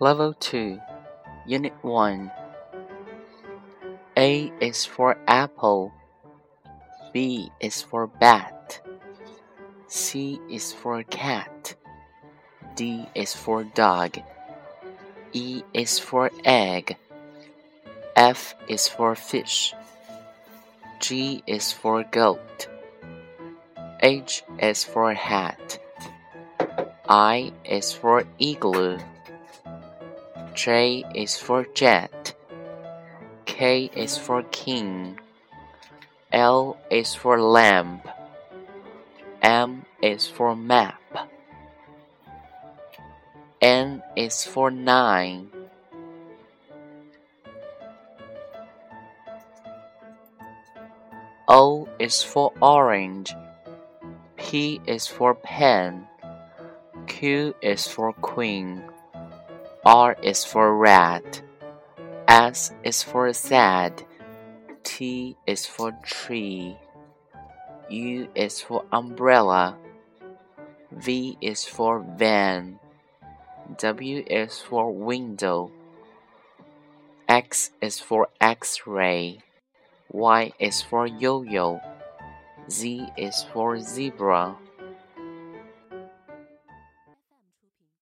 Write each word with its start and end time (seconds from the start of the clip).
Level 0.00 0.32
2, 0.34 0.80
Unit 1.44 1.72
1. 1.82 2.30
A 4.16 4.52
is 4.60 4.84
for 4.84 5.18
apple. 5.26 5.92
B 7.12 7.50
is 7.58 7.82
for 7.82 8.06
bat. 8.06 8.80
C 9.88 10.38
is 10.48 10.72
for 10.72 11.02
cat. 11.02 11.74
D 12.76 13.06
is 13.16 13.34
for 13.34 13.64
dog. 13.64 14.22
E 15.32 15.64
is 15.74 15.98
for 15.98 16.30
egg. 16.44 16.96
F 18.14 18.54
is 18.68 18.86
for 18.86 19.16
fish. 19.16 19.74
G 21.00 21.42
is 21.44 21.72
for 21.72 22.04
goat. 22.04 22.68
H 24.00 24.44
is 24.60 24.84
for 24.84 25.12
hat. 25.12 25.80
I 27.08 27.52
is 27.64 27.92
for 27.92 28.22
igloo. 28.38 28.98
J 30.58 31.04
is 31.14 31.36
for 31.36 31.64
jet. 31.72 32.34
K 33.44 33.88
is 33.94 34.18
for 34.18 34.42
king. 34.50 35.16
L 36.32 36.76
is 36.90 37.14
for 37.14 37.40
lamp. 37.40 38.08
M 39.40 39.86
is 40.02 40.26
for 40.26 40.56
map. 40.56 41.30
N 43.62 44.02
is 44.16 44.42
for 44.42 44.68
nine. 44.72 45.48
O 51.46 51.88
is 52.00 52.20
for 52.20 52.52
orange. 52.60 53.32
P 54.36 54.80
is 54.88 55.06
for 55.06 55.36
pen. 55.36 56.08
Q 57.06 57.54
is 57.62 57.86
for 57.86 58.12
queen. 58.12 58.82
R 59.88 60.18
is 60.22 60.44
for 60.44 60.76
rat. 60.76 61.40
S 62.28 62.72
is 62.84 63.02
for 63.02 63.32
sad. 63.32 64.04
T 64.84 65.34
is 65.46 65.64
for 65.64 65.96
tree. 66.04 66.76
U 67.88 68.28
is 68.34 68.60
for 68.60 68.84
umbrella. 68.92 69.78
V 70.92 71.38
is 71.40 71.64
for 71.64 72.04
van. 72.18 72.78
W 73.78 74.24
is 74.28 74.60
for 74.60 74.92
window. 74.92 75.72
X 77.26 77.70
is 77.80 77.98
for 77.98 78.28
X-ray. 78.42 79.38
Y 80.12 80.52
is 80.58 80.82
for 80.82 81.06
yo-yo. 81.06 81.80
Z 82.68 83.08
is 83.16 83.46
for 83.54 83.80
zebra. 83.80 84.54